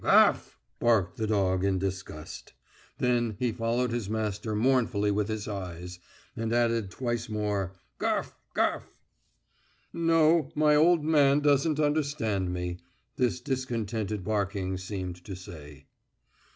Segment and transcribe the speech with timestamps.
[0.03, 2.53] "Gaff!" barked the poodle in disgust.
[2.97, 5.99] Then he followed his master mournfully with his eyes,
[6.35, 8.87] and added twice more, "Gaff, gaff."
[9.93, 12.79] "No, my old man doesn't understand me,"
[13.17, 15.85] this discontented barking seemed to say.